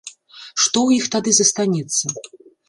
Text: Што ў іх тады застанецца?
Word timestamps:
Што 0.61 0.77
ў 0.87 0.89
іх 1.01 1.05
тады 1.17 1.31
застанецца? 1.41 2.03